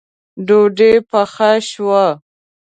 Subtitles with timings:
[0.47, 2.05] ډوډۍ پخه شوه